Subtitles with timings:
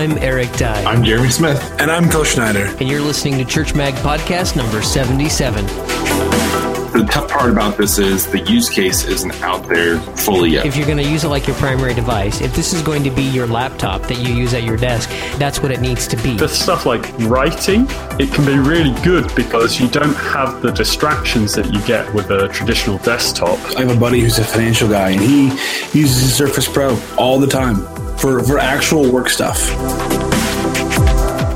[0.00, 0.82] I'm Eric Dye.
[0.84, 1.78] I'm Jeremy Smith.
[1.78, 2.74] And I'm Phil Schneider.
[2.80, 5.62] And you're listening to Church Mag Podcast number 77.
[5.66, 10.64] The tough part about this is the use case isn't out there fully yet.
[10.64, 13.10] If you're going to use it like your primary device, if this is going to
[13.10, 16.34] be your laptop that you use at your desk, that's what it needs to be.
[16.34, 17.82] The stuff like writing,
[18.18, 22.30] it can be really good because you don't have the distractions that you get with
[22.30, 23.58] a traditional desktop.
[23.76, 25.48] I have a buddy who's a financial guy, and he
[25.92, 29.58] uses Surface Pro all the time for, for actual work stuff.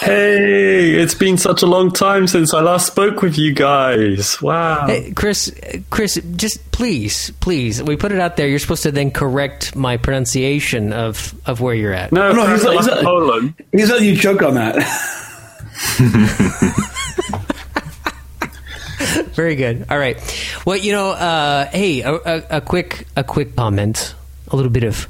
[0.00, 4.40] Hey, it's been such a long time since I last spoke with you guys.
[4.40, 4.86] Wow.
[4.86, 5.52] Hey, Chris,
[5.90, 8.46] Chris, just please, please, we put it out there.
[8.46, 12.12] You're supposed to then correct my pronunciation of, of where you're at.
[12.12, 13.54] No, no, he's, he's, he's Poland.
[13.72, 14.76] He's letting you choke on that.
[19.34, 19.86] Very good.
[19.90, 20.16] All right.
[20.64, 24.14] Well, you know, uh, hey, a, a, a, quick a quick comment,
[24.48, 25.08] a little bit of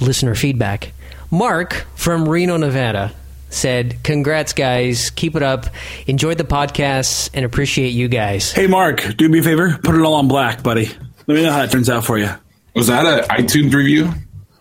[0.00, 0.92] listener feedback.
[1.30, 3.14] Mark from Reno, Nevada,
[3.56, 5.10] said, "Congrats, guys!
[5.10, 5.66] Keep it up.
[6.06, 9.78] Enjoyed the podcasts and appreciate you guys." Hey, Mark, do me a favor.
[9.82, 10.88] Put it all on black, buddy.
[11.26, 12.30] Let me know how it turns out for you.
[12.74, 14.12] Was that an iTunes review?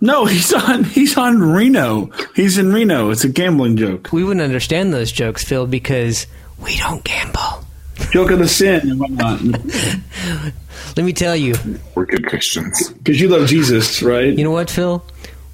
[0.01, 0.83] No, he's on.
[0.83, 2.11] He's on Reno.
[2.35, 3.11] He's in Reno.
[3.11, 4.09] It's a gambling joke.
[4.11, 6.27] We wouldn't understand those jokes, Phil, because
[6.59, 7.65] we don't gamble.
[8.11, 9.41] Joke of the sin and whatnot.
[10.97, 11.55] Let me tell you,
[11.93, 14.33] we're good Christians because you love Jesus, right?
[14.37, 15.05] You know what, Phil?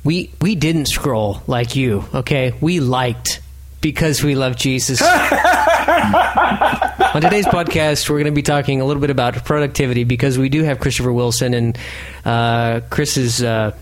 [0.04, 2.04] We we didn't scroll like you.
[2.14, 3.41] Okay, we liked
[3.81, 5.02] because we love Jesus.
[7.02, 10.47] On today's podcast, we're going to be talking a little bit about productivity because we
[10.50, 11.78] do have Christopher Wilson and
[12.24, 13.44] uh, Chris is.
[13.44, 13.75] Uh,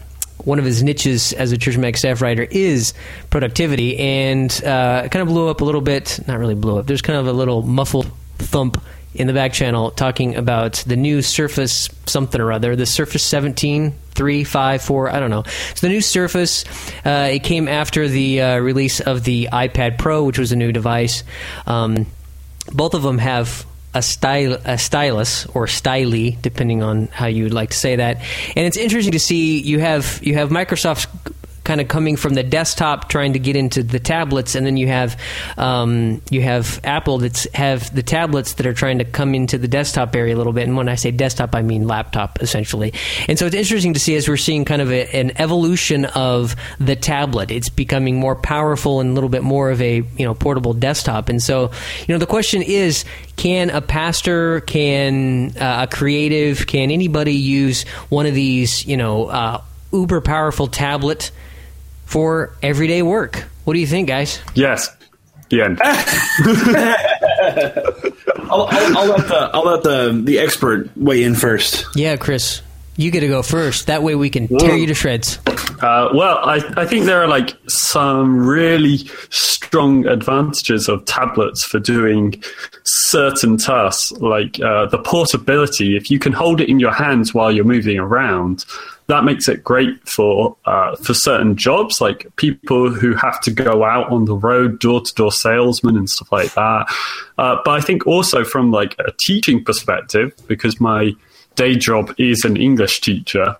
[0.45, 2.93] one of his niches as a church mag staff writer is
[3.29, 6.17] productivity, and uh, it kind of blew up a little bit.
[6.27, 6.87] Not really blew up.
[6.87, 8.81] There's kind of a little muffled thump
[9.13, 13.93] in the back channel talking about the new Surface something or other, the Surface 17,
[14.11, 15.43] 3, 5, 4, I don't know.
[15.75, 16.65] So the new Surface,
[17.05, 20.71] uh, it came after the uh, release of the iPad Pro, which was a new
[20.71, 21.23] device.
[21.65, 22.05] Um,
[22.71, 27.71] both of them have a a stylus or styly depending on how you would like
[27.71, 28.17] to say that
[28.55, 31.07] and it's interesting to see you have you have Microsoft's
[31.63, 34.87] kind of coming from the desktop trying to get into the tablets, and then you
[34.87, 35.19] have
[35.57, 39.67] um, you have Apple that's have the tablets that are trying to come into the
[39.67, 40.67] desktop area a little bit.
[40.67, 42.93] And when I say desktop, I mean laptop essentially.
[43.27, 46.55] And so it's interesting to see as we're seeing kind of a, an evolution of
[46.79, 47.51] the tablet.
[47.51, 51.29] It's becoming more powerful and a little bit more of a you know portable desktop.
[51.29, 51.71] And so
[52.07, 53.05] you know the question is,
[53.35, 59.27] can a pastor, can uh, a creative, can anybody use one of these you know
[59.27, 61.31] uh, uber powerful tablet?
[62.09, 63.45] For everyday work.
[63.65, 64.39] What do you think, guys?
[64.55, 64.89] Yes.
[65.49, 65.79] The end.
[68.51, 71.85] I'll, I'll, I'll, let the I'll let the the expert weigh in first.
[71.95, 72.63] Yeah, Chris,
[72.97, 73.85] you get to go first.
[73.87, 75.37] That way we can tear you to shreds.
[75.81, 78.97] Uh, well, I, I think there are like some really
[79.29, 82.41] strong advantages of tablets for doing
[82.83, 85.95] certain tasks, like uh, the portability.
[85.95, 88.65] If you can hold it in your hands while you're moving around,
[89.09, 93.83] that makes it great for uh, for certain jobs, like people who have to go
[93.83, 96.85] out on the road, door to door salesmen and stuff like that.
[97.37, 101.15] Uh, but I think also from like a teaching perspective, because my
[101.55, 103.57] day job is an English teacher,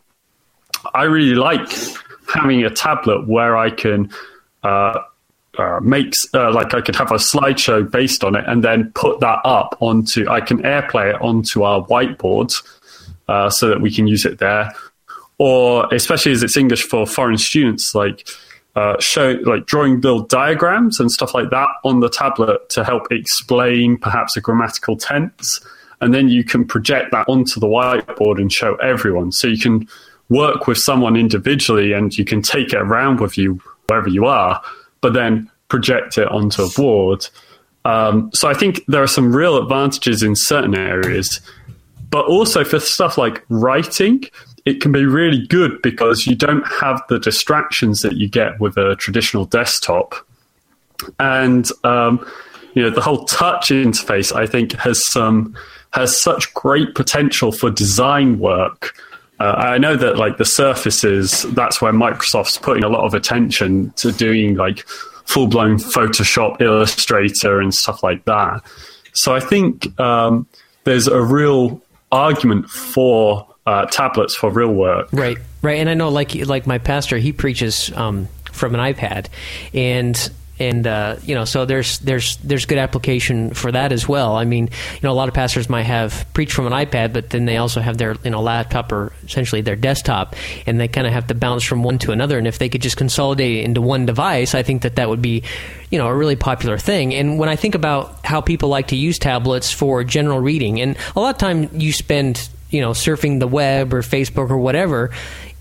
[0.94, 1.68] I really like
[2.32, 4.12] having a tablet where I can.
[4.64, 5.02] Uh,
[5.58, 9.20] uh, makes uh, like I could have a slideshow based on it, and then put
[9.20, 10.30] that up onto.
[10.30, 12.54] I can AirPlay it onto our whiteboard,
[13.28, 14.72] uh, so that we can use it there
[15.40, 18.30] or especially as it's English for foreign students, like
[18.76, 23.12] uh, show like drawing build diagrams and stuff like that on the tablet to help
[23.12, 25.60] explain perhaps a grammatical tense,
[26.02, 29.32] and then you can project that onto the whiteboard and show everyone.
[29.32, 29.88] So you can
[30.30, 34.62] work with someone individually and you can take it around with you wherever you are,
[35.02, 37.28] but then project it onto a board.
[37.86, 41.42] Um, so I think there are some real advantages in certain areas,
[42.12, 44.26] but also for stuff like writing,
[44.70, 48.78] it can be really good because you don't have the distractions that you get with
[48.78, 50.16] a traditional desktop.
[51.20, 52.26] and um,
[52.76, 55.56] you know the whole touch interface I think has some
[55.92, 58.96] has such great potential for design work.
[59.40, 63.92] Uh, I know that like the surfaces, that's where Microsoft's putting a lot of attention
[63.94, 64.88] to doing like
[65.26, 68.62] full blown Photoshop, Illustrator, and stuff like that.
[69.14, 70.46] So I think um,
[70.84, 71.82] there's a real
[72.12, 75.10] argument for uh, tablets for real work.
[75.12, 75.78] Right, right.
[75.78, 79.28] And I know, like like my pastor, he preaches um, from an iPad,
[79.76, 84.36] and and uh, you know, so there's there's there's good application for that as well.
[84.36, 87.30] I mean, you know, a lot of pastors might have preached from an iPad, but
[87.30, 90.36] then they also have their you know laptop or essentially their desktop,
[90.66, 92.40] and they kind of have to bounce from one to another.
[92.40, 95.22] And if they could just consolidate it into one device, I think that that would
[95.22, 95.44] be
[95.92, 97.14] you know a really popular thing.
[97.14, 100.98] And when I think about how people like to use tablets for general reading, and
[101.16, 105.12] a lot of time you spend you know surfing the web or Facebook or whatever,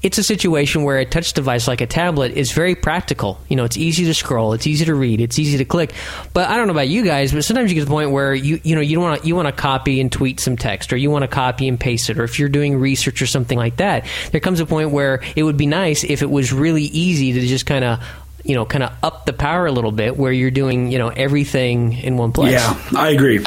[0.03, 3.41] it's a situation where a touch device like a tablet is very practical.
[3.49, 5.93] You know, it's easy to scroll, it's easy to read, it's easy to click.
[6.33, 8.33] But I don't know about you guys, but sometimes you get to the point where
[8.35, 11.11] you you know you want you want to copy and tweet some text, or you
[11.11, 14.07] want to copy and paste it, or if you're doing research or something like that,
[14.31, 17.41] there comes a point where it would be nice if it was really easy to
[17.41, 18.01] just kind of
[18.45, 21.09] you know, kind of up the power a little bit where you're doing, you know,
[21.09, 22.53] everything in one place.
[22.53, 23.45] Yeah, I agree.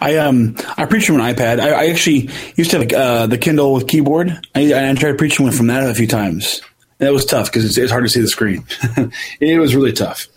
[0.00, 1.60] I um I preach from an iPad.
[1.60, 4.30] I, I actually used to have uh, the Kindle with keyboard.
[4.54, 6.60] I, I tried preaching from that a few times.
[6.98, 8.64] That was tough because it's, it's, hard to see the screen.
[9.40, 10.28] it was really tough.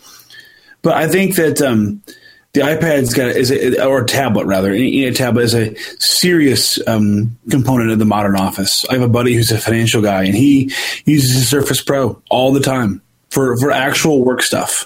[0.81, 2.01] But I think that um,
[2.53, 7.37] the iPad's got is a, or a tablet rather, a tablet is a serious um,
[7.51, 8.83] component of the modern office.
[8.89, 10.71] I have a buddy who's a financial guy, and he
[11.05, 13.01] uses a Surface Pro all the time
[13.35, 14.85] for, for actual work stuff.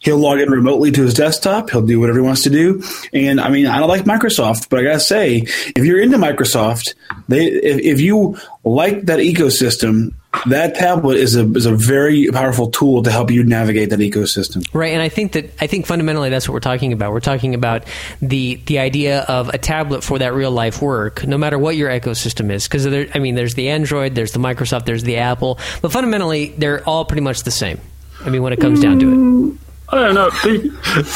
[0.00, 1.70] He'll log in remotely to his desktop.
[1.70, 2.82] He'll do whatever he wants to do.
[3.12, 5.38] And I mean, I don't like Microsoft, but I gotta say,
[5.76, 6.94] if you're into Microsoft,
[7.28, 10.14] they if, if you like that ecosystem,
[10.46, 14.66] that tablet is a is a very powerful tool to help you navigate that ecosystem.
[14.72, 17.12] Right, and I think that I think fundamentally that's what we're talking about.
[17.12, 17.84] We're talking about
[18.22, 21.90] the the idea of a tablet for that real life work, no matter what your
[21.90, 22.68] ecosystem is.
[22.68, 26.82] Because I mean, there's the Android, there's the Microsoft, there's the Apple, but fundamentally they're
[26.88, 27.80] all pretty much the same.
[28.24, 29.16] I mean, when it comes down to it.
[29.16, 29.58] Mm,
[29.92, 30.30] I don't know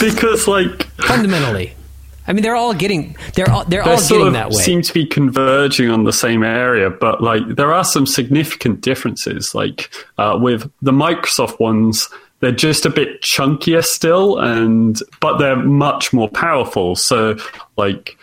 [0.00, 1.74] because like fundamentally.
[2.26, 4.56] I mean, they're all getting they're all they're, all getting that way.
[4.56, 8.80] They seem to be converging on the same area, but like there are some significant
[8.80, 9.54] differences.
[9.54, 12.08] Like uh, with the Microsoft ones,
[12.40, 16.96] they're just a bit chunkier still, and but they're much more powerful.
[16.96, 17.36] So
[17.76, 18.16] like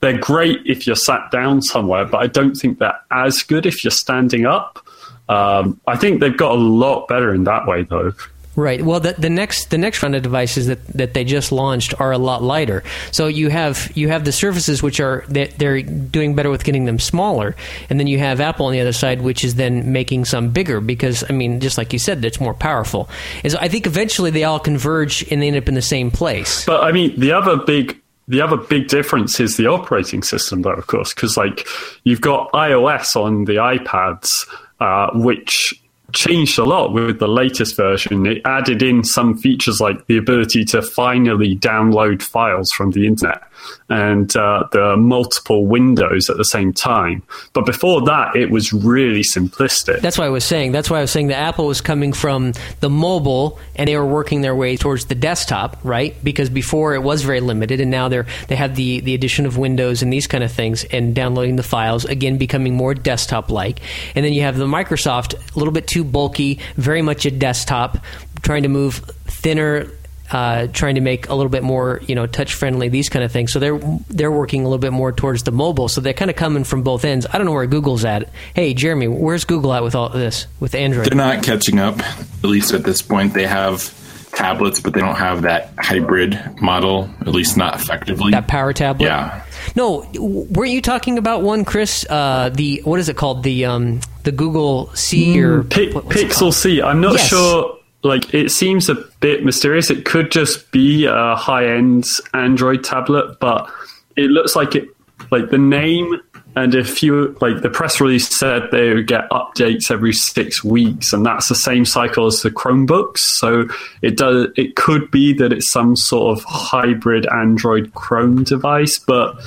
[0.00, 3.84] they're great if you're sat down somewhere, but I don't think they're as good if
[3.84, 4.84] you're standing up.
[5.28, 8.12] Um, I think they've got a lot better in that way, though.
[8.58, 8.82] Right.
[8.84, 12.10] Well, the, the next the next round of devices that, that they just launched are
[12.10, 12.82] a lot lighter.
[13.12, 16.98] So you have you have the surfaces which are they're doing better with getting them
[16.98, 17.54] smaller,
[17.88, 20.80] and then you have Apple on the other side, which is then making some bigger
[20.80, 23.08] because I mean, just like you said, it's more powerful.
[23.44, 26.66] Is I think eventually they all converge and they end up in the same place.
[26.66, 27.96] But I mean, the other big
[28.26, 31.64] the other big difference is the operating system, though, of course, because like
[32.02, 34.48] you've got iOS on the iPads,
[34.80, 35.80] uh, which
[36.12, 38.26] changed a lot with the latest version.
[38.26, 43.42] It added in some features like the ability to finally download files from the internet
[43.88, 47.22] and uh, the multiple windows at the same time.
[47.52, 50.00] But before that, it was really simplistic.
[50.00, 50.72] That's why I was saying.
[50.72, 54.06] That's why I was saying that Apple was coming from the mobile and they were
[54.06, 56.14] working their way towards the desktop, right?
[56.22, 59.56] Because before it was very limited, and now they're they have the the addition of
[59.56, 63.80] Windows and these kind of things, and downloading the files again becoming more desktop like.
[64.14, 67.98] And then you have the Microsoft, a little bit too bulky, very much a desktop,
[68.42, 69.90] trying to move thinner
[70.30, 73.32] uh, trying to make a little bit more, you know, touch friendly, these kind of
[73.32, 73.52] things.
[73.52, 73.78] So they're
[74.08, 75.88] they're working a little bit more towards the mobile.
[75.88, 77.26] So they're kind of coming from both ends.
[77.30, 78.28] I don't know where Google's at.
[78.54, 81.06] Hey, Jeremy, where's Google at with all this with Android?
[81.06, 81.98] They're not catching up.
[81.98, 83.94] At least at this point, they have
[84.32, 87.08] tablets, but they don't have that hybrid model.
[87.20, 88.32] At least not effectively.
[88.32, 89.06] That power tablet.
[89.06, 89.44] Yeah.
[89.76, 92.06] No, weren't you talking about one, Chris?
[92.08, 93.42] Uh, the what is it called?
[93.42, 96.82] The um, the Google C mm, or P- Pixel C.
[96.82, 97.28] I'm not yes.
[97.28, 99.90] sure like it seems a bit mysterious.
[99.90, 103.70] It could just be a high end Android tablet, but
[104.16, 104.88] it looks like it
[105.30, 106.20] like the name
[106.58, 111.12] and if you like the press release said they would get updates every six weeks,
[111.12, 113.18] and that's the same cycle as the Chromebooks.
[113.18, 113.68] So
[114.02, 114.48] it does.
[114.56, 119.40] It could be that it's some sort of hybrid Android Chrome device, but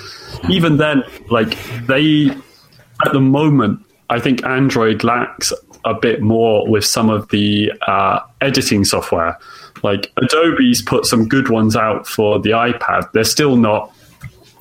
[0.50, 2.30] even then, like they
[3.06, 5.52] at the moment, I think Android lacks
[5.84, 9.38] a bit more with some of the uh, editing software.
[9.84, 13.12] Like Adobe's put some good ones out for the iPad.
[13.12, 13.92] They're still not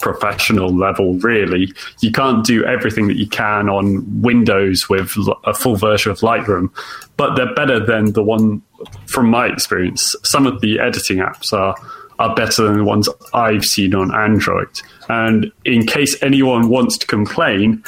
[0.00, 1.72] professional level, really.
[2.00, 5.14] You can't do everything that you can on Windows with
[5.44, 6.70] a full version of Lightroom,
[7.16, 8.62] but they're better than the one
[9.06, 11.74] from my experience, some of the editing apps are
[12.18, 14.68] are better than the ones I've seen on Android.
[15.08, 17.82] And in case anyone wants to complain,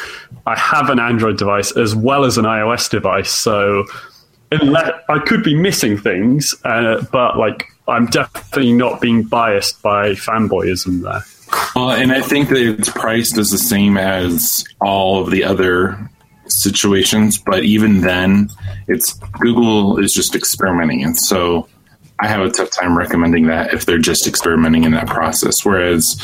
[0.47, 3.85] I have an Android device as well as an iOS device, so
[4.51, 11.03] I could be missing things, uh, but like I'm definitely not being biased by fanboyism
[11.03, 11.25] there.
[11.75, 15.99] Well, and I think that it's priced as the same as all of the other
[16.47, 18.49] situations, but even then,
[18.89, 21.69] it's Google is just experimenting, and so
[22.21, 25.65] I have a tough time recommending that if they're just experimenting in that process.
[25.65, 26.21] Whereas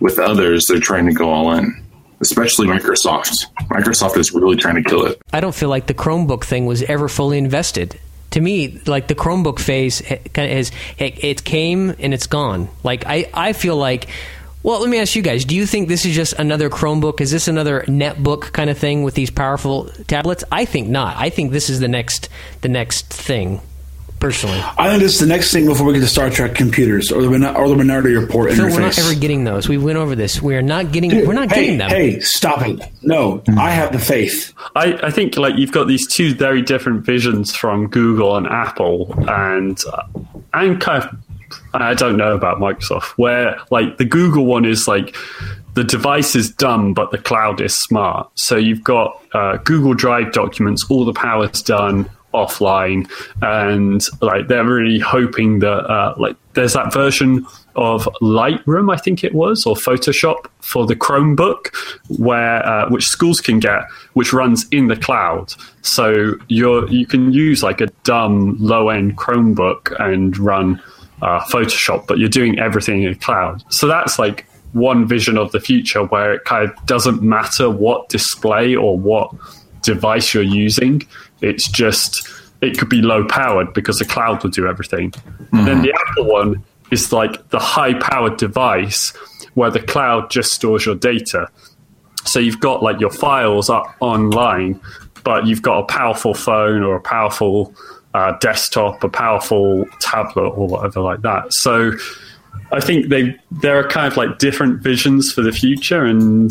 [0.00, 1.82] with others, they're trying to go all in
[2.22, 3.46] especially Microsoft.
[3.68, 5.20] Microsoft is really trying to kill it.
[5.32, 7.98] I don't feel like the Chromebook thing was ever fully invested.
[8.30, 12.68] To me, like the Chromebook phase of is it came and it's gone.
[12.82, 14.08] Like I, I feel like
[14.62, 17.20] well, let me ask you guys: Do you think this is just another Chromebook?
[17.20, 20.44] Is this another netbook kind of thing with these powerful tablets?
[20.52, 21.16] I think not.
[21.16, 22.28] I think this is the next
[22.60, 23.60] the next thing
[24.22, 24.60] personally.
[24.78, 27.22] I think this is the next thing before we get to Star Trek computers or
[27.22, 28.72] the or the Minority Report Phil, interface.
[28.72, 29.68] we're not ever getting those.
[29.68, 30.40] We went over this.
[30.40, 31.10] We are not getting.
[31.10, 31.90] Dude, we're not hey, getting them.
[31.90, 32.80] Hey, stop it!
[33.02, 34.54] No, I have the faith.
[34.76, 39.12] I, I think like you've got these two very different visions from Google and Apple,
[39.28, 40.04] and uh,
[40.54, 41.16] and kind of
[41.74, 45.16] I don't know about Microsoft, where like the Google one is like
[45.74, 48.30] the device is dumb, but the cloud is smart.
[48.34, 54.64] So you've got uh, Google Drive documents, all the power's done offline, and like they're
[54.64, 59.74] really hoping that uh, like there's that version of Lightroom, I think it was, or
[59.74, 61.74] Photoshop for the Chromebook,
[62.18, 65.54] where uh, which schools can get, which runs in the cloud.
[65.82, 70.82] So you're you can use like a dumb low end Chromebook and run
[71.22, 73.64] uh, Photoshop, but you're doing everything in the cloud.
[73.72, 78.08] So that's like one vision of the future where it kind of doesn't matter what
[78.08, 79.32] display or what
[79.82, 81.02] device you're using.
[81.40, 82.28] It's just
[82.60, 85.10] it could be low powered because the cloud will do everything.
[85.12, 85.64] Mm-hmm.
[85.64, 89.10] Then the Apple one is like the high powered device
[89.54, 91.48] where the cloud just stores your data.
[92.24, 94.80] So you've got like your files up online,
[95.24, 97.74] but you've got a powerful phone or a powerful
[98.14, 101.52] uh, desktop, a powerful tablet, or whatever like that.
[101.52, 101.92] So
[102.70, 106.50] I think they there are kind of like different visions for the future, and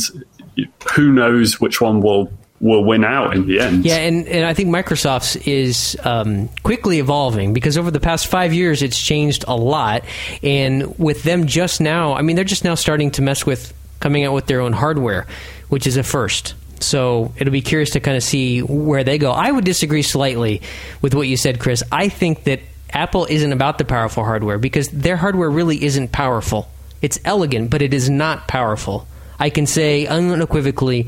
[0.94, 3.84] who knows which one will will win out in the end.
[3.84, 8.53] Yeah, and, and I think Microsoft's is um, quickly evolving because over the past five
[8.53, 10.06] years, it's changed a lot.
[10.44, 14.24] And with them just now, I mean, they're just now starting to mess with coming
[14.24, 15.25] out with their own hardware,
[15.70, 16.53] which is a first.
[16.84, 19.32] So it'll be curious to kind of see where they go.
[19.32, 20.62] I would disagree slightly
[21.02, 21.84] with what you said, Chris.
[21.92, 22.60] I think that
[22.92, 26.70] Apple isn't about the powerful hardware because their hardware really isn't powerful.
[27.02, 29.08] It's elegant, but it is not powerful.
[29.40, 31.08] I can say unequivocally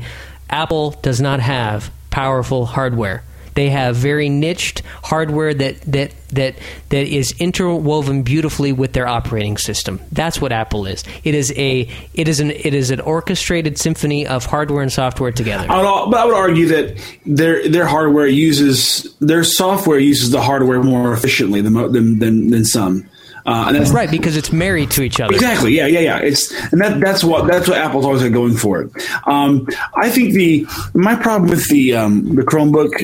[0.50, 3.22] Apple does not have powerful hardware.
[3.54, 6.56] They have very niched hardware that, that, that,
[6.88, 10.00] that is interwoven beautifully with their operating system.
[10.12, 11.04] That's what Apple is.
[11.22, 15.32] It is a it is an it is an orchestrated symphony of hardware and software
[15.32, 15.66] together.
[15.68, 20.42] I would, but I would argue that their their hardware uses their software uses the
[20.42, 23.08] hardware more efficiently than than than, than some.
[23.46, 25.34] Uh, and that's right because it's married to each other.
[25.34, 25.76] Exactly.
[25.76, 25.86] Yeah.
[25.86, 26.00] Yeah.
[26.00, 26.18] Yeah.
[26.18, 28.90] It's and that that's what that's what Apple's always had going for it.
[29.26, 32.96] Um, I think the my problem with the um, the Chromebook,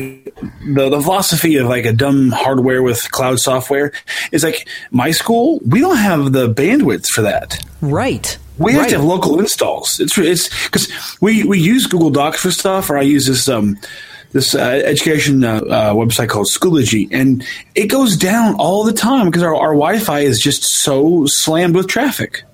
[0.74, 3.92] the the philosophy of like a dumb hardware with cloud software
[4.32, 5.60] is like my school.
[5.66, 7.62] We don't have the bandwidth for that.
[7.82, 8.38] Right.
[8.58, 10.00] We have to have local installs.
[10.00, 13.78] It's it's because we we use Google Docs for stuff, or I use this um
[14.32, 17.44] this uh, education uh, uh, website called Schoology, and
[17.74, 21.88] it goes down all the time because our, our Wi-Fi is just so slammed with
[21.88, 22.44] traffic.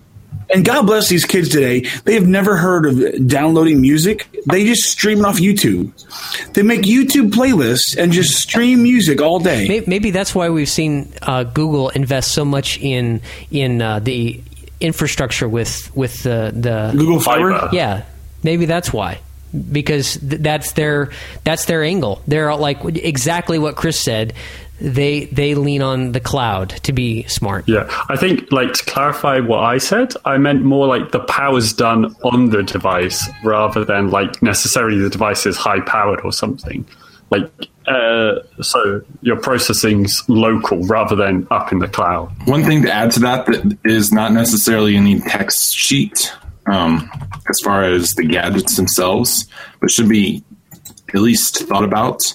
[0.49, 1.81] And God bless these kids today.
[2.05, 4.29] They have never heard of downloading music.
[4.49, 5.91] They just stream it off YouTube.
[6.53, 9.83] They make YouTube playlists and just stream music all day.
[9.87, 14.41] Maybe that's why we've seen uh, Google invest so much in in uh, the
[14.81, 17.69] infrastructure with with the the Google Fiber.
[17.73, 18.05] Yeah,
[18.45, 19.19] maybe that's why
[19.73, 21.11] because th- that's their
[21.45, 22.23] that's their angle.
[22.27, 24.35] They're like exactly what Chris said.
[24.79, 27.67] They they lean on the cloud to be smart.
[27.67, 31.73] Yeah, I think like to clarify what I said, I meant more like the power's
[31.73, 36.87] done on the device rather than like necessarily the device is high powered or something.
[37.31, 37.51] Like
[37.87, 42.33] uh, so, your processing's local rather than up in the cloud.
[42.49, 46.33] One thing to add to that that is not necessarily any text sheet
[46.67, 47.11] um,
[47.49, 49.47] as far as the gadgets themselves,
[49.81, 50.45] but should be
[51.15, 52.35] at least thought about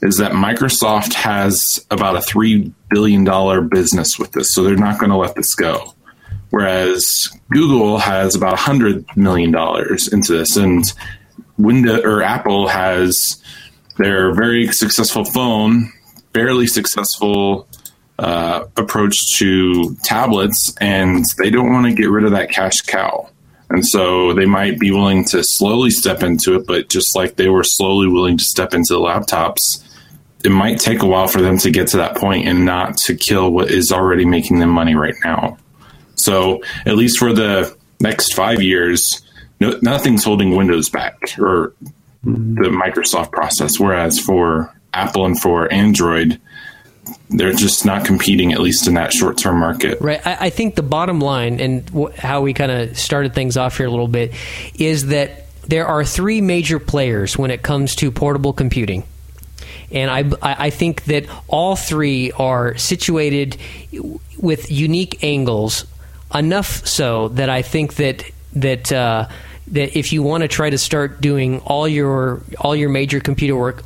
[0.00, 5.10] is that Microsoft has about a $3 billion business with this, so they're not going
[5.10, 5.94] to let this go.
[6.50, 9.54] Whereas Google has about $100 million
[10.12, 10.84] into this, and
[11.58, 13.42] Windows or Apple has
[13.98, 15.92] their very successful phone,
[16.32, 17.66] fairly successful
[18.18, 23.31] uh, approach to tablets, and they don't want to get rid of that cash cow.
[23.72, 27.48] And so they might be willing to slowly step into it, but just like they
[27.48, 29.82] were slowly willing to step into the laptops,
[30.44, 33.14] it might take a while for them to get to that point and not to
[33.14, 35.56] kill what is already making them money right now.
[36.16, 39.22] So at least for the next five years,
[39.58, 41.72] no, nothing's holding Windows back or
[42.24, 42.56] hmm.
[42.56, 43.80] the Microsoft process.
[43.80, 46.38] Whereas for Apple and for Android,
[47.30, 50.00] they're just not competing, at least in that short term market.
[50.00, 50.24] Right.
[50.26, 53.76] I, I, think the bottom line and wh- how we kind of started things off
[53.76, 54.32] here a little bit
[54.78, 59.04] is that there are three major players when it comes to portable computing.
[59.90, 63.58] And I, I think that all three are situated
[64.38, 65.84] with unique angles,
[66.34, 69.28] enough so that I think that that uh,
[69.68, 73.56] that if you want to try to start doing all your all your major computer
[73.56, 73.84] work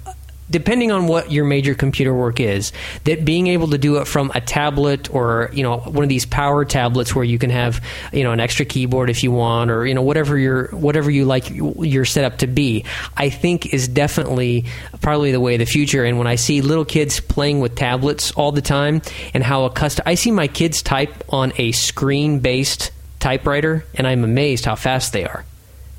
[0.50, 2.73] depending on what your major computer work is,
[3.05, 6.26] that being able to do it from a tablet or you know one of these
[6.26, 9.87] power tablets where you can have you know an extra keyboard if you want or
[9.87, 12.85] you know whatever your whatever you like your setup to be,
[13.17, 14.67] I think is definitely
[15.00, 16.05] probably the way of the future.
[16.05, 19.03] And when I see little kids playing with tablets all the time
[19.35, 24.25] and how accustomed, I see my kids type on a screen based typewriter and I'm
[24.25, 25.45] amazed how fast they are.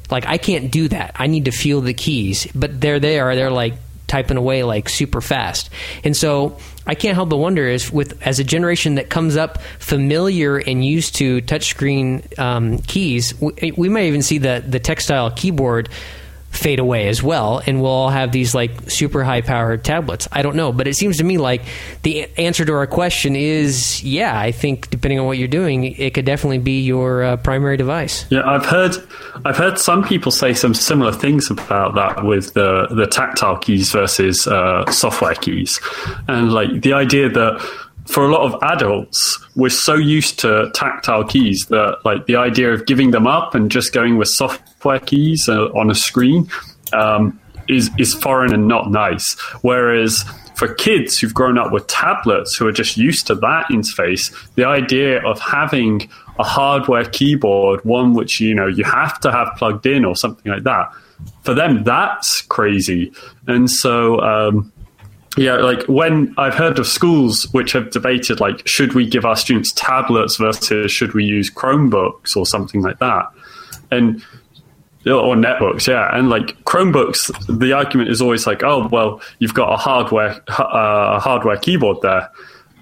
[0.10, 1.16] Like I can't do that.
[1.16, 3.00] I need to feel the keys, but they are.
[3.00, 3.36] There.
[3.36, 3.74] They're like
[4.08, 5.70] typing away like super fast.
[6.04, 9.62] And so I can't help but wonder is with as a generation that comes up
[9.80, 15.32] familiar and used to touchscreen um, keys, we, we might even see the the tactile
[15.32, 15.90] keyboard
[16.58, 20.28] fade away as well, and we'll all have these like super high powered tablets.
[20.32, 21.62] I don't know, but it seems to me like
[22.04, 24.40] the answer to our question is yeah.
[24.40, 28.26] I think depending on what you're doing, it could definitely be your uh, primary device.
[28.30, 28.96] Yeah, I've heard
[29.46, 33.92] I've heard some people say some similar things about that with the the tactile keys
[33.92, 35.80] versus uh, software keys,
[36.28, 37.62] and like the idea that
[38.08, 42.74] for a lot of adults, we're so used to tactile keys that like the idea
[42.74, 44.30] of giving them up and just going with
[45.00, 46.50] keys uh, on a screen
[46.93, 49.38] um, is is foreign and not nice.
[49.62, 50.23] Whereas
[50.56, 54.65] for kids who've grown up with tablets who are just used to that interface, the
[54.65, 59.86] idea of having a hardware keyboard, one which you know you have to have plugged
[59.86, 60.91] in or something like that,
[61.43, 63.12] for them that's crazy.
[63.47, 64.19] And so.
[64.21, 64.71] Um,
[65.38, 69.36] yeah, like when I've heard of schools which have debated, like, should we give our
[69.36, 73.28] students tablets versus should we use Chromebooks or something like that?
[73.91, 74.23] And
[75.15, 76.15] or netbooks, yeah.
[76.15, 81.20] And like Chromebooks, the argument is always like, oh, well, you've got a hardware uh,
[81.20, 82.30] hardware keyboard there.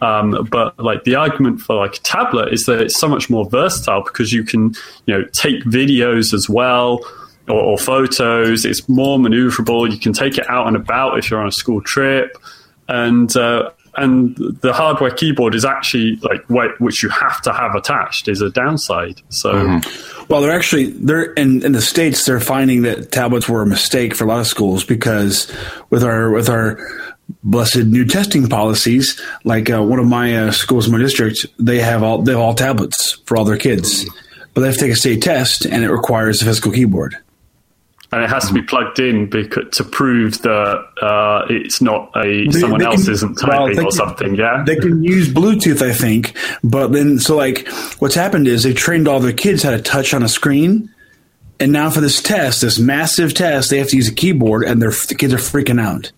[0.02, 3.50] Um, but like the argument for like a tablet is that it's so much more
[3.50, 4.74] versatile because you can,
[5.06, 7.00] you know, take videos as well
[7.48, 8.66] or, or, photos.
[8.66, 9.90] It's more maneuverable.
[9.90, 12.38] You can take it out and about if you're on a school trip,
[12.88, 17.76] and uh, and the hardware keyboard is actually like what which you have to have
[17.76, 19.22] attached is a downside.
[19.30, 20.26] So, mm-hmm.
[20.28, 24.16] well, they're actually they're in in the states they're finding that tablets were a mistake
[24.16, 25.52] for a lot of schools because
[25.90, 26.78] with our with our
[27.44, 31.80] blessed new testing policies, like uh, one of my uh, schools in my district, they
[31.80, 34.06] have all they have all tablets for all their kids,
[34.54, 37.18] but they have to take a state test and it requires a physical keyboard
[38.12, 42.46] and it has to be plugged in because, to prove that uh, it's not a
[42.46, 44.36] they, someone they else can, isn't typing well, or something.
[44.36, 46.38] Yeah, they can use Bluetooth, I think.
[46.64, 47.68] But then, so like,
[48.00, 50.94] what's happened is they trained all their kids how to touch on a screen,
[51.60, 54.82] and now for this test, this massive test, they have to use a keyboard, and
[54.82, 56.12] their the kids are freaking out.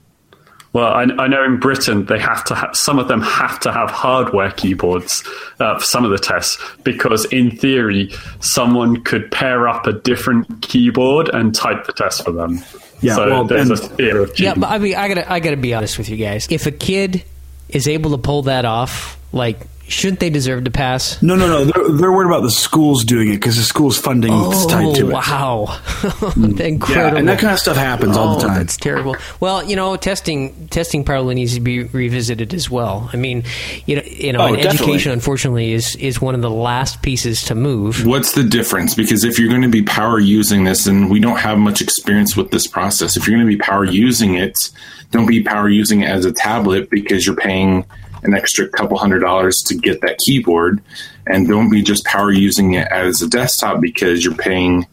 [0.77, 3.71] Well, I, I, know in Britain they have to have some of them have to
[3.71, 5.23] have hardware keyboards
[5.59, 8.11] uh, for some of the tests because, in theory,
[8.41, 12.59] someone could pair up a different keyboard and type the test for them.
[13.01, 14.45] Yeah, so well, there's and, a fear of cheating.
[14.45, 16.47] Yeah, but I mean, I gotta, I gotta be honest with you guys.
[16.51, 17.23] If a kid
[17.69, 21.21] is able to pull that off, like shouldn't they deserve to pass?
[21.21, 21.65] No, no, no.
[21.65, 24.95] They're, they're worried about the schools doing it because the school's funding oh, is tied
[24.95, 25.13] to it.
[25.13, 26.59] Wow, mm.
[26.59, 27.13] incredible!
[27.13, 28.57] Yeah, and that kind of stuff happens oh, all the oh, time.
[28.57, 29.15] That's terrible.
[29.39, 33.09] Well, you know, testing testing probably needs to be revisited as well.
[33.13, 33.43] I mean,
[33.85, 37.55] you know, you know, oh, education unfortunately is is one of the last pieces to
[37.55, 38.05] move.
[38.05, 38.95] What's the difference?
[38.95, 42.35] Because if you're going to be power using this, and we don't have much experience
[42.35, 44.69] with this process, if you're going to be power using it,
[45.11, 47.85] don't be power using it as a tablet because you're paying
[48.23, 50.81] an extra couple hundred dollars to get that keyboard
[51.25, 54.85] and don't be just power using it as a desktop because you're paying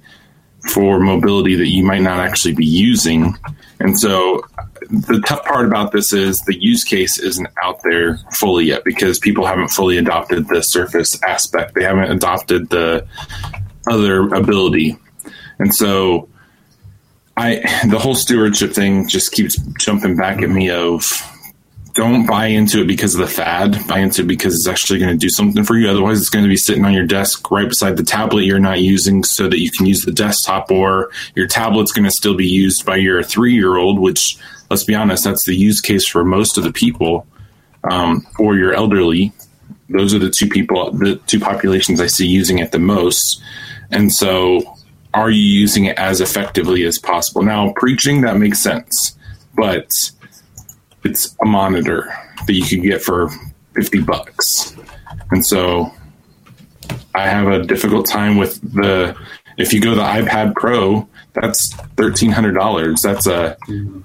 [0.71, 3.37] for mobility that you might not actually be using.
[3.81, 4.43] And so
[4.91, 9.19] the tough part about this is the use case isn't out there fully yet because
[9.19, 11.75] people haven't fully adopted the surface aspect.
[11.75, 13.07] They haven't adopted the
[13.89, 14.97] other ability.
[15.59, 16.29] And so
[17.37, 17.57] I
[17.89, 21.05] the whole stewardship thing just keeps jumping back at me of
[21.95, 23.87] don't buy into it because of the fad.
[23.87, 25.89] Buy into it because it's actually going to do something for you.
[25.89, 28.81] Otherwise, it's going to be sitting on your desk right beside the tablet you're not
[28.81, 32.47] using so that you can use the desktop, or your tablet's going to still be
[32.47, 34.37] used by your three year old, which,
[34.71, 37.27] let's be honest, that's the use case for most of the people,
[37.85, 39.33] um, or your elderly.
[39.89, 43.41] Those are the two people, the two populations I see using it the most.
[43.93, 44.77] And so,
[45.13, 47.43] are you using it as effectively as possible?
[47.43, 49.17] Now, preaching, that makes sense.
[49.55, 49.89] But
[51.05, 52.13] it's a monitor
[52.47, 53.31] that you could get for
[53.75, 54.77] 50 bucks.
[55.31, 55.93] And so
[57.15, 59.17] I have a difficult time with the
[59.57, 63.01] if you go the iPad Pro, that's thirteen hundred dollars.
[63.03, 63.57] That's a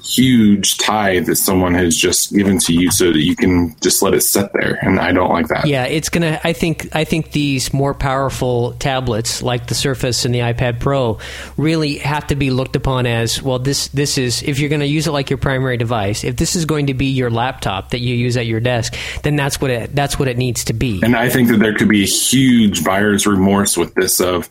[0.04, 4.14] huge tithe that someone has just given to you, so that you can just let
[4.14, 4.80] it sit there.
[4.82, 5.66] And I don't like that.
[5.66, 6.40] Yeah, it's gonna.
[6.44, 6.88] I think.
[6.96, 11.20] I think these more powerful tablets, like the Surface and the iPad Pro,
[11.58, 13.60] really have to be looked upon as well.
[13.60, 16.24] This this is if you're going to use it like your primary device.
[16.24, 19.36] If this is going to be your laptop that you use at your desk, then
[19.36, 21.00] that's what it that's what it needs to be.
[21.04, 24.50] And I think that there could be a huge buyer's remorse with this of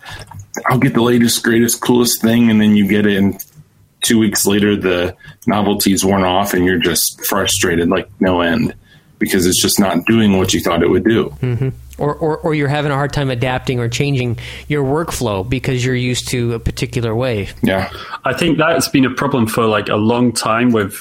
[0.66, 3.44] I'll get the latest, greatest, coolest thing, and then you get it, and
[4.01, 5.16] two weeks later the
[5.47, 8.75] novelty's worn off, and you're just frustrated like no end
[9.18, 11.31] because it's just not doing what you thought it would do.
[11.40, 11.68] Mm-hmm.
[11.99, 15.97] Or, or, or you're having a hard time adapting or changing your workflow because you're
[15.97, 17.49] used to a particular way.
[17.61, 17.90] Yeah,
[18.25, 20.94] I think that's been a problem for like a long time with,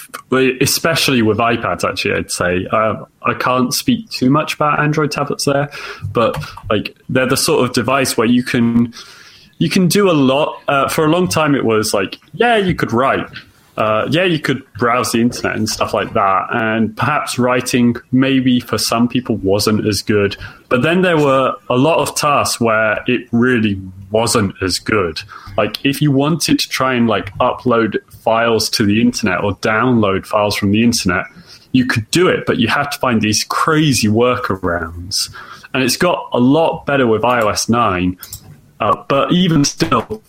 [0.60, 1.88] especially with iPads.
[1.88, 5.70] Actually, I'd say uh, I can't speak too much about Android tablets there,
[6.12, 6.36] but
[6.72, 8.92] like they're the sort of device where you can
[9.58, 10.62] you can do a lot.
[10.68, 13.28] Uh, for a long time, it was like, yeah, you could write.
[13.78, 16.48] Uh, yeah, you could browse the internet and stuff like that.
[16.50, 20.36] And perhaps writing, maybe for some people, wasn't as good.
[20.70, 25.22] But then there were a lot of tasks where it really wasn't as good.
[25.58, 30.26] Like if you wanted to try and like upload files to the internet or download
[30.26, 31.26] files from the internet,
[31.72, 35.32] you could do it, but you had to find these crazy workarounds.
[35.74, 38.18] And it's got a lot better with iOS 9
[38.80, 40.22] uh, but even still,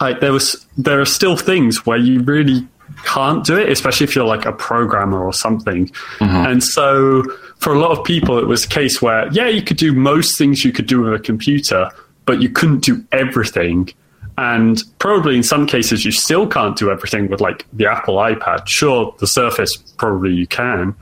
[0.00, 2.66] like there was, there are still things where you really
[3.04, 5.86] can't do it, especially if you're like a programmer or something.
[6.18, 6.46] Mm-hmm.
[6.46, 7.24] And so,
[7.58, 10.36] for a lot of people, it was a case where, yeah, you could do most
[10.36, 11.90] things you could do with a computer,
[12.26, 13.88] but you couldn't do everything.
[14.36, 18.66] And probably in some cases, you still can't do everything with like the Apple iPad.
[18.66, 20.94] Sure, the Surface, probably you can.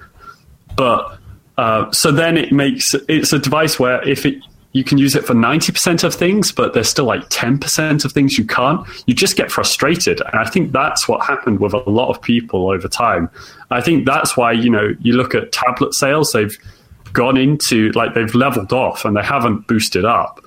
[0.77, 1.19] But
[1.57, 5.25] uh, so then it makes it's a device where if it you can use it
[5.25, 8.87] for 90% of things, but there's still like 10% of things you can't.
[9.07, 10.21] You just get frustrated.
[10.21, 13.29] And I think that's what happened with a lot of people over time.
[13.71, 16.57] I think that's why, you know, you look at tablet sales, they've
[17.13, 20.43] gone into like they've leveled off and they haven't boosted up.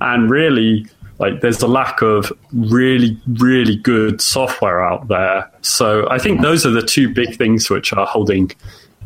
[0.00, 0.86] And really,
[1.18, 5.50] like there's a lack of really, really good software out there.
[5.62, 8.52] So I think those are the two big things which are holding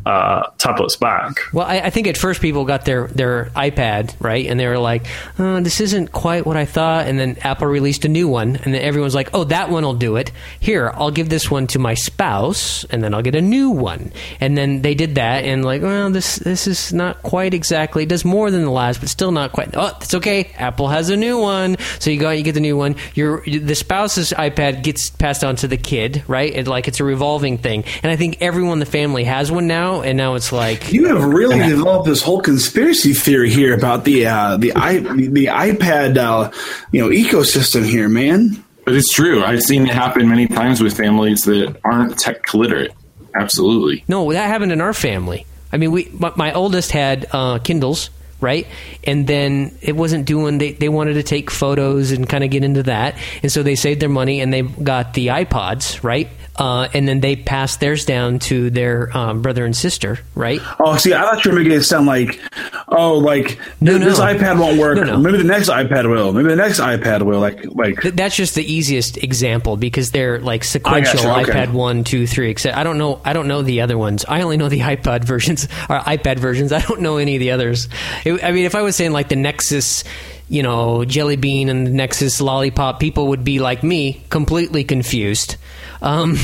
[0.07, 1.39] uh, tablets back.
[1.53, 4.47] Well, I, I, think at first people got their, their iPad, right?
[4.47, 5.07] And they were like,
[5.39, 7.07] oh, this isn't quite what I thought.
[7.07, 8.57] And then Apple released a new one.
[8.57, 10.33] And then everyone's like, oh, that one will do it.
[10.61, 14.13] Here, I'll give this one to my spouse, and then I'll get a new one.
[14.41, 18.09] And then they did that, and like, well, this, this is not quite exactly, it
[18.09, 19.77] does more than the last, but still not quite.
[19.77, 20.51] Oh, it's okay.
[20.57, 21.77] Apple has a new one.
[21.99, 22.97] So you go out, you get the new one.
[23.15, 26.55] Your, the spouse's iPad gets passed on to the kid, right?
[26.55, 27.85] And like, it's a revolving thing.
[28.03, 31.07] And I think everyone in the family has one now and now it's like you
[31.07, 36.17] have really developed this whole conspiracy theory here about the uh, the i the iPad
[36.17, 36.51] uh,
[36.93, 38.65] you know ecosystem here, man.
[38.85, 39.45] But it's true.
[39.45, 42.93] I've seen it happen many times with families that aren't tech literate.
[43.35, 44.03] Absolutely.
[44.09, 45.45] No, that happened in our family.
[45.71, 48.67] I mean, we my, my oldest had uh, Kindles right?
[49.05, 52.63] And then it wasn't doing, they, they wanted to take photos and kind of get
[52.63, 53.17] into that.
[53.43, 56.29] And so they saved their money and they got the iPods, right?
[56.59, 60.61] Uh, and then they pass theirs down to their um, brother and sister, right?
[60.81, 62.41] Oh, see, I thought you were making it sound like,
[62.89, 64.05] oh, like no, no.
[64.05, 64.97] this iPad won't work.
[64.97, 65.19] No, no.
[65.19, 66.33] Maybe the next iPad will.
[66.33, 67.39] Maybe the next iPad will.
[67.39, 71.53] Like, like that's just the easiest example because they're like sequential okay.
[71.53, 72.51] iPad one, two, three.
[72.51, 73.21] Except I don't know.
[73.25, 74.25] I don't know the other ones.
[74.29, 76.73] I only know the iPod versions or iPad versions.
[76.73, 77.89] I don't know any of the others.
[78.25, 80.03] It, I mean, if I was saying like the Nexus
[80.49, 85.57] you know, Jelly Bean and the Nexus Lollipop, people would be like me, completely confused.
[86.01, 86.37] Um,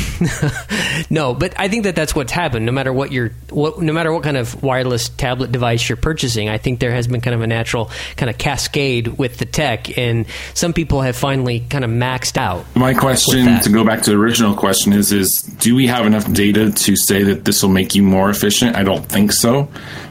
[1.10, 2.66] no, but I think that that's what's happened.
[2.66, 6.48] No matter what you're, what, no matter what kind of wireless tablet device you're purchasing,
[6.48, 9.96] I think there has been kind of a natural kind of cascade with the tech,
[9.96, 12.64] and some people have finally kind of maxed out.
[12.74, 16.30] My question to go back to the original question is: is do we have enough
[16.32, 18.76] data to say that this will make you more efficient?
[18.76, 19.68] I don't think so,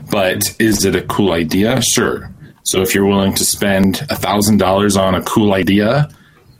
[0.09, 1.81] but is it a cool idea?
[1.81, 2.32] Sure.
[2.63, 6.09] So if you're willing to spend a thousand dollars on a cool idea,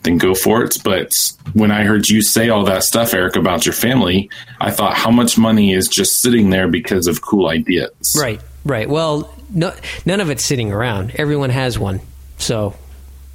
[0.04, 0.78] then go for it.
[0.84, 1.12] But
[1.54, 5.12] when I heard you say all that stuff, Eric, about your family, I thought, how
[5.12, 8.16] much money is just sitting there because of cool ideas?
[8.20, 8.90] Right, right.
[8.90, 9.74] Well, no,
[10.06, 11.14] none of it's sitting around.
[11.16, 12.02] Everyone has one,
[12.38, 12.76] so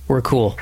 [0.07, 0.59] we're cool.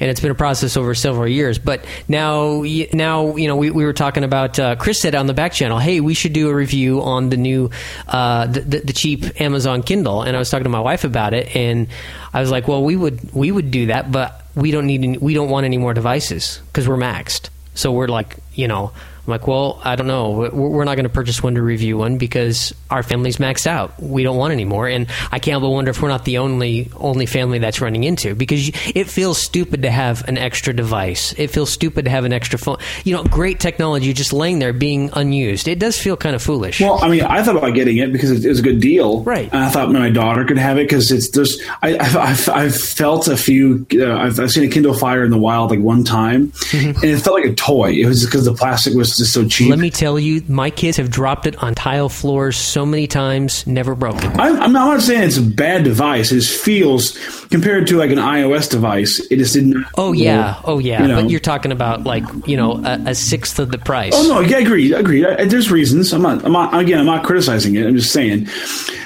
[0.00, 1.58] And it's been a process over several years.
[1.58, 4.58] But now, now you know, we, we were talking about.
[4.58, 7.36] Uh, Chris said on the back channel, "Hey, we should do a review on the
[7.36, 7.70] new,
[8.06, 11.34] uh, the, the, the cheap Amazon Kindle." And I was talking to my wife about
[11.34, 11.88] it, and
[12.32, 15.18] I was like, "Well, we would we would do that, but we don't need any,
[15.18, 18.92] we don't want any more devices because we're maxed." So we're like, you know,
[19.28, 20.48] I'm like, well, I don't know.
[20.50, 23.92] We're not going to purchase one to review one because our family's maxed out.
[24.02, 26.90] We don't want any more, and I can't but wonder if we're not the only
[26.96, 31.34] only family that's running into because it feels stupid to have an extra device.
[31.36, 32.78] It feels stupid to have an extra phone.
[33.04, 35.68] You know, great technology just laying there being unused.
[35.68, 36.80] It does feel kind of foolish.
[36.80, 39.52] Well, I mean, I thought about getting it because it was a good deal, right?
[39.52, 43.28] And I thought my daughter could have it because it's there's I, have I've felt
[43.28, 43.86] a few.
[43.92, 46.96] Uh, I've, I've seen a Kindle Fire in the wild like one time, mm-hmm.
[46.96, 47.90] and it felt like a toy.
[47.90, 49.70] It was because the plastic was just so cheap.
[49.70, 53.66] Let me tell you, my kids have dropped it on tile floors so many times,
[53.66, 54.38] never broken.
[54.40, 56.32] I'm, I'm not saying it's a bad device.
[56.32, 57.16] It just feels
[57.48, 59.84] compared to like an iOS device, it just didn't.
[59.96, 61.02] Oh yeah, oh yeah.
[61.02, 61.22] You know.
[61.22, 64.12] But you're talking about like you know a, a, sixth of the price.
[64.14, 65.24] Oh no, yeah, agreed, agreed.
[65.24, 65.46] I, agree.
[65.46, 66.12] there's reasons.
[66.12, 66.44] I'm not.
[66.44, 66.78] I'm not.
[66.78, 67.86] Again, I'm not criticizing it.
[67.86, 68.48] I'm just saying.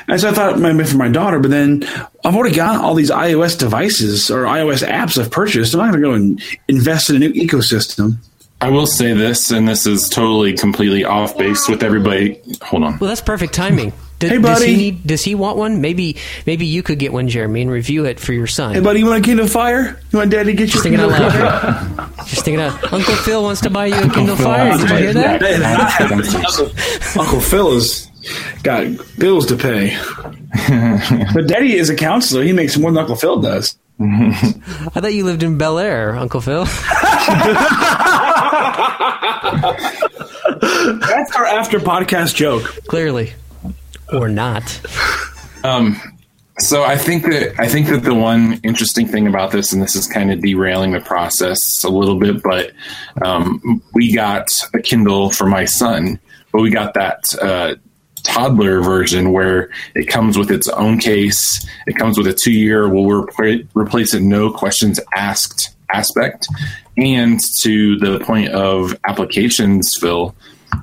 [0.08, 1.84] And so I thought it might be for my daughter, but then
[2.24, 5.74] I've already got all these iOS devices or iOS apps I've purchased.
[5.74, 8.16] I'm not going to go and invest in a new ecosystem.
[8.62, 12.40] I will say this, and this is totally completely off base with everybody.
[12.62, 12.98] Hold on.
[13.00, 13.92] Well, that's perfect timing.
[14.20, 14.54] Does, hey, buddy.
[14.54, 15.80] Does he, need, does he want one?
[15.80, 18.72] Maybe maybe you could get one, Jeremy, and review it for your son.
[18.72, 20.00] Hey, buddy, you want a Kindle Fire?
[20.12, 22.16] You want Daddy to get you Just thinking out loud.
[22.18, 22.92] Just thinking out.
[22.92, 24.78] Uncle Phil wants to buy you a Kindle Fire.
[24.78, 25.42] Did you hear that?
[27.18, 28.08] Uncle Phil has
[28.62, 28.86] got
[29.18, 29.98] bills to pay.
[31.34, 32.44] but Daddy is a counselor.
[32.44, 33.76] He makes more than Uncle Phil does.
[34.00, 36.64] I thought you lived in Bel Air, Uncle Phil.
[41.00, 42.62] That's our after podcast joke.
[42.88, 43.32] Clearly,
[44.12, 44.80] or not.
[45.64, 46.00] Um.
[46.58, 49.96] So I think that I think that the one interesting thing about this, and this
[49.96, 52.72] is kind of derailing the process a little bit, but
[53.24, 56.20] um, we got a Kindle for my son,
[56.52, 57.76] but we got that uh,
[58.22, 61.66] toddler version where it comes with its own case.
[61.86, 63.26] It comes with a two year, we'll
[63.74, 66.46] replace it no questions asked aspect.
[66.96, 70.34] And to the point of applications, Phil,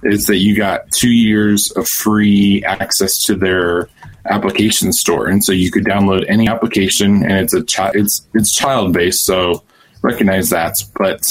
[0.04, 3.90] is that you got two years of free access to their
[4.30, 5.28] application store.
[5.28, 9.26] And so you could download any application and it's a child, it's, it's child based.
[9.26, 9.64] So
[10.02, 11.22] recognize that, but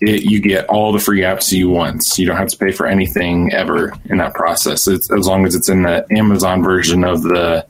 [0.00, 2.04] it, you get all the free apps you want.
[2.16, 4.86] You don't have to pay for anything ever in that process.
[4.88, 7.66] It's, as long as it's in the Amazon version of the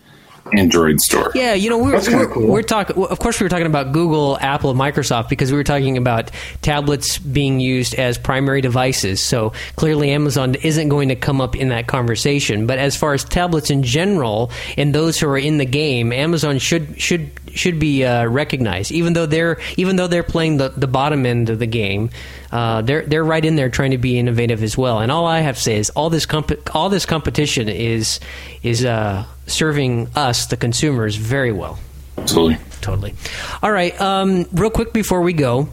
[0.53, 1.33] Android store.
[1.35, 2.47] Yeah, you know, we're we're, cool.
[2.47, 3.03] we're talking.
[3.03, 6.31] Of course, we were talking about Google, Apple, Microsoft because we were talking about
[6.63, 9.23] tablets being used as primary devices.
[9.23, 12.67] So clearly, Amazon isn't going to come up in that conversation.
[12.67, 16.59] But as far as tablets in general and those who are in the game, Amazon
[16.59, 18.93] should should should be uh, recognized.
[18.93, 22.11] Even though they're even though they're playing the, the bottom end of the game,
[22.55, 25.01] uh, they're they're right in there trying to be innovative as well.
[25.01, 28.21] And all I have to say is all this comp- all this competition is
[28.63, 31.81] is uh, serving us the consumers very well.
[32.17, 33.15] Absolutely, totally.
[33.61, 35.69] All right, um, real quick before we go,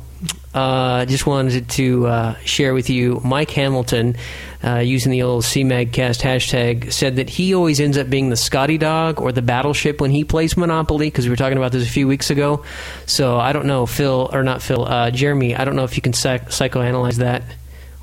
[0.54, 4.16] uh, just wanted to uh, share with you Mike Hamilton,
[4.64, 8.78] uh, using the old CMAGcast hashtag, said that he always ends up being the Scotty
[8.78, 11.92] dog or the battleship when he plays Monopoly, because we were talking about this a
[11.92, 12.64] few weeks ago.
[13.06, 16.02] So I don't know, Phil, or not Phil, uh, Jeremy, I don't know if you
[16.02, 17.44] can psych- psychoanalyze that.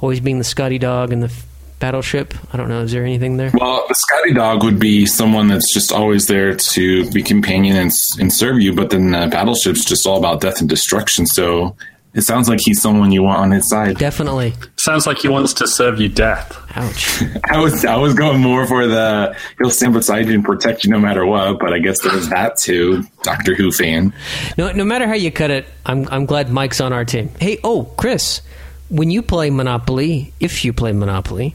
[0.00, 1.33] Always being the Scotty dog and the
[1.78, 2.35] battleship?
[2.52, 2.83] I don't know.
[2.83, 3.50] Is there anything there?
[3.54, 7.92] Well, the Scotty dog would be someone that's just always there to be companion and,
[8.18, 11.26] and serve you, but then the battleship's just all about death and destruction.
[11.26, 11.76] So
[12.14, 13.99] it sounds like he's someone you want on his side.
[13.99, 14.55] Definitely.
[14.77, 16.57] Sounds like he wants to serve you death.
[16.75, 17.23] Ouch.
[17.44, 20.90] I was I was going more for the he'll stand beside you and protect you
[20.90, 23.05] no matter what, but I guess there's that too.
[23.23, 24.12] Doctor Who fan.
[24.57, 27.31] No, no matter how you cut it, I'm I'm glad Mike's on our team.
[27.40, 28.40] Hey, oh Chris,
[28.88, 31.55] when you play Monopoly, if you play Monopoly,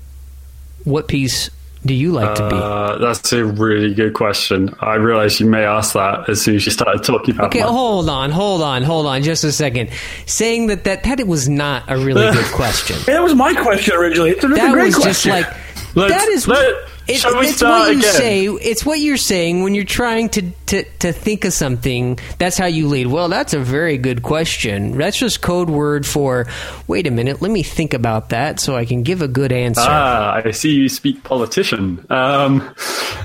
[0.84, 1.50] what piece
[1.86, 2.56] do you like to be?
[2.56, 4.74] Uh, that's a really good question.
[4.80, 7.48] I realize you may ask that as soon as you started talking about.
[7.48, 9.90] Okay, my- hold on, hold on, hold on, just a second.
[10.26, 12.98] Saying that that that it was not a really good question.
[13.06, 14.32] that was my question originally.
[14.32, 15.32] It's a, that great was question.
[15.34, 16.48] just like Let's, that is.
[16.48, 16.74] Let,
[17.08, 18.14] it's, it's what you again?
[18.14, 18.46] say.
[18.46, 22.20] It's what you're saying when you're trying to, to, to think of something.
[22.38, 23.08] That's how you lead.
[23.08, 24.98] Well, that's a very good question.
[24.98, 26.48] That's just code word for.
[26.88, 27.42] Wait a minute.
[27.42, 29.82] Let me think about that so I can give a good answer.
[29.84, 32.06] Ah, I see you speak politician.
[32.10, 32.74] Um,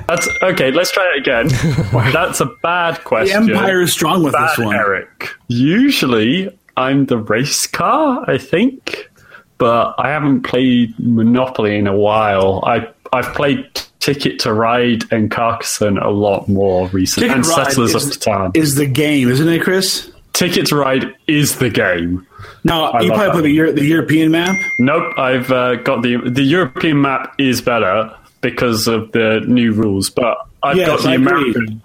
[0.08, 0.70] that's okay.
[0.70, 1.48] Let's try it again.
[2.12, 3.46] that's a bad question.
[3.46, 5.30] The empire is strong with bad this one, Eric.
[5.48, 9.10] Usually, I'm the race car, I think,
[9.58, 12.62] but I haven't played Monopoly in a while.
[12.64, 13.68] I I've played
[14.00, 18.56] Ticket to Ride and Carcassonne a lot more recently, and Settlers is, of Catan.
[18.56, 20.10] is the game, isn't it, Chris?
[20.32, 22.26] Ticket to Ride is the game.
[22.64, 24.56] No, I you probably put the, the European map.
[24.78, 30.10] Nope, I've uh, got the the European map is better because of the new rules,
[30.10, 31.26] but I've Yes, got the I agree.
[31.26, 31.82] American.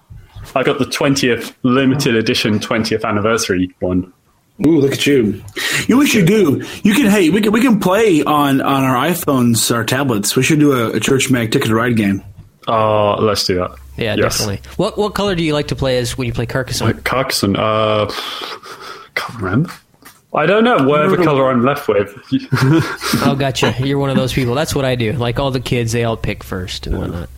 [0.54, 4.12] I got the twentieth limited edition twentieth anniversary one.
[4.64, 5.16] Ooh, look at you!
[5.24, 6.62] You know what we should do?
[6.84, 10.36] You can hey, we can we can play on on our iPhones, our tablets.
[10.36, 12.22] We should do a, a church mag ticket to ride game.
[12.68, 13.76] Oh, let's do that.
[13.96, 14.38] Yeah, Yes.
[14.38, 14.60] definitely.
[14.76, 16.86] What what color do you like to play as when you play Carcassonne?
[16.86, 18.06] Like Carcassonne, uh,
[19.14, 19.70] can't remember.
[20.32, 20.82] I don't know.
[20.84, 22.12] Whatever color I'm left with.
[23.26, 23.74] Oh, gotcha.
[23.86, 24.54] You're one of those people.
[24.54, 25.12] That's what I do.
[25.12, 27.28] Like all the kids, they all pick first and whatnot.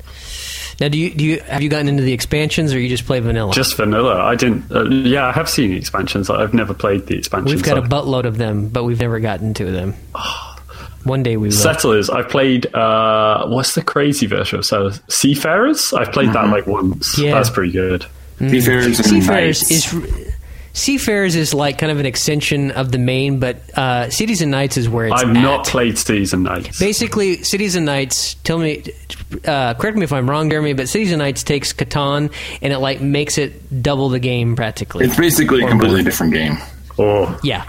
[0.80, 3.20] Now, do you do you have you gotten into the expansions or you just play
[3.20, 3.52] vanilla?
[3.54, 4.22] Just vanilla.
[4.22, 4.70] I didn't.
[4.70, 6.28] Uh, yeah, I have seen the expansions.
[6.28, 7.54] I've never played the expansions.
[7.54, 9.94] We've got a buttload of them, but we've never gotten to them.
[11.04, 11.52] One day we will.
[11.56, 12.10] Settlers.
[12.10, 12.72] I've played.
[12.74, 15.00] Uh, what's the crazy version of Settlers?
[15.08, 15.92] Seafarers.
[15.92, 17.16] I've played that like once.
[17.18, 17.34] Yeah.
[17.34, 18.04] That's pretty good.
[18.38, 19.70] Seafarers and Seafarers Knights.
[19.70, 20.34] is
[20.76, 24.76] Seafarers is like kind of an extension of the main, but uh, Cities and Knights
[24.76, 25.32] is where it's I've at.
[25.32, 26.78] not played Cities and Knights.
[26.78, 28.34] Basically, Cities and Knights.
[28.44, 28.84] Tell me,
[29.46, 30.74] uh, correct me if I'm wrong, Jeremy.
[30.74, 35.06] But Cities and Knights takes Catan and it like makes it double the game practically.
[35.06, 36.58] It's basically a completely different game.
[36.98, 37.64] Oh, Yeah,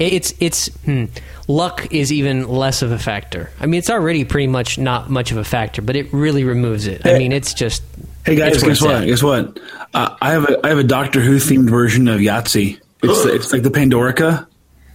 [0.00, 1.04] it's it's hmm,
[1.52, 3.50] luck is even less of a factor.
[3.60, 6.86] I mean, it's already pretty much not much of a factor, but it really removes
[6.86, 7.06] it.
[7.06, 7.82] I mean, it's just
[8.24, 8.94] Hey guys, guess what?
[9.02, 9.06] at.
[9.06, 9.58] Guess what?
[9.94, 12.78] Uh, I have a I have a Doctor Who themed version of Yahtzee.
[13.02, 14.46] It's the, it's like the Pandorica, like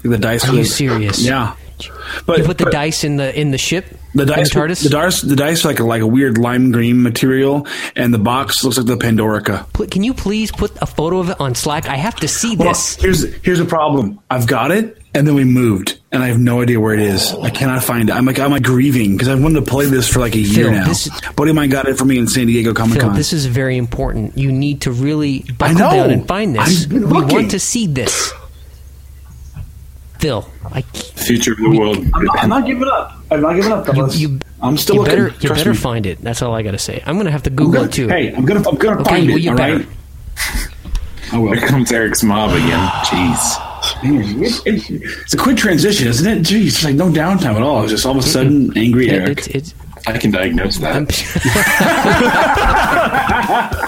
[0.03, 0.47] the dice.
[0.47, 1.19] Are you serious?
[1.21, 1.55] Yeah.
[2.25, 3.85] But you put the but dice in the in the ship.
[4.15, 4.81] the dice, the TARDIS.
[4.83, 8.17] the dice, the dice are like a, like a weird lime green material, and the
[8.17, 9.91] box looks like the Pandorica.
[9.91, 11.87] Can you please put a photo of it on Slack?
[11.87, 12.95] I have to see Well, this.
[12.95, 14.19] here's here's the problem.
[14.31, 17.33] I've got it, and then we moved, and I have no idea where it is.
[17.33, 18.13] I cannot find it.
[18.15, 20.65] I'm like I'm like grieving because I wanted to play this for like a year
[20.65, 20.87] Phil, now.
[20.87, 23.15] this- Buddy of mine got it for me in San Diego Comic Con.
[23.15, 24.37] this is very important.
[24.37, 25.91] You need to really buckle know.
[25.91, 26.87] down and find this.
[26.87, 28.31] We want to see this.
[30.19, 31.97] Phil, I, future of the world.
[32.13, 33.13] I'm not, I'm not giving up.
[33.29, 34.17] I'm not giving up, fellas.
[34.17, 35.15] you, I'm still you looking.
[35.15, 35.77] better you better me.
[35.77, 36.19] find it.
[36.21, 37.03] That's all I got to say.
[37.05, 38.07] I'm going to have to Google gonna- it too.
[38.07, 39.41] Hey, I'm gonna I'm gonna Okay, find well, it.
[39.43, 39.77] you all better.
[39.77, 39.87] right?
[41.33, 41.51] I will.
[41.53, 42.87] Here comes Eric's mob again.
[43.05, 43.66] Jeez.
[44.03, 44.89] Man, it- it-
[45.23, 46.41] It's a quick transition, isn't it?
[46.43, 47.83] Jeez, it's like no downtime at all.
[47.83, 49.37] It's just all of a sudden angry It- Eric.
[49.39, 49.73] it's, it's,
[50.05, 51.07] I can diagnose that.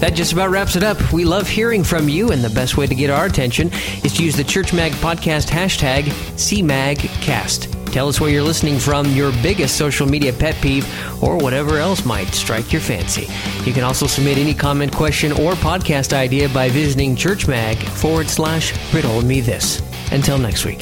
[0.00, 1.12] That just about wraps it up.
[1.12, 3.70] We love hearing from you, and the best way to get our attention
[4.02, 7.81] is to use the Church Mag Podcast hashtag CMAGcast.
[7.92, 10.86] Tell us where you're listening from, your biggest social media pet peeve,
[11.22, 13.28] or whatever else might strike your fancy.
[13.64, 18.72] You can also submit any comment, question, or podcast idea by visiting churchmag forward slash
[18.94, 19.82] riddle me this.
[20.10, 20.80] Until next week.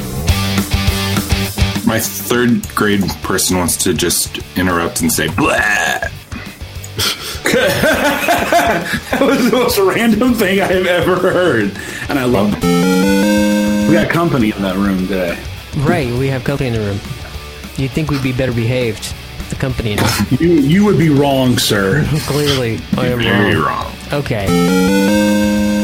[1.85, 5.57] My third grade person wants to just interrupt and say, blah.
[7.43, 11.77] That was the most random thing I have ever heard,
[12.09, 13.89] and I love it.
[13.89, 15.37] We got company in that room today.
[15.79, 17.01] Right, we have company in the room.
[17.77, 19.15] You'd think we'd be better behaved.
[19.51, 19.97] The company.
[20.41, 22.05] You you would be wrong, sir.
[22.29, 23.67] Clearly, I am Very wrong.
[23.67, 23.93] wrong.
[24.13, 24.47] Okay.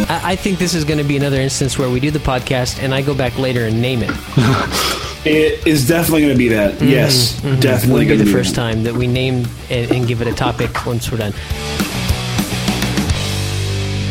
[0.08, 2.80] I, I think this is going to be another instance where we do the podcast
[2.82, 4.10] and I go back later and name it.
[5.28, 6.74] It is definitely going to be that.
[6.74, 7.58] Mm-hmm, yes, mm-hmm.
[7.58, 8.60] definitely Wouldn't be going to the first that.
[8.60, 11.32] time that we name and, and give it a topic once we're done.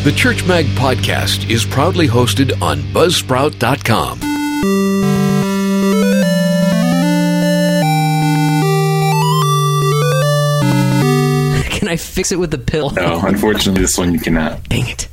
[0.04, 4.20] The Church Mag podcast is proudly hosted on Buzzsprout.com.
[12.16, 12.92] fix it with the pill?
[12.92, 14.64] No, unfortunately, this one you cannot.
[14.70, 15.10] Dang it.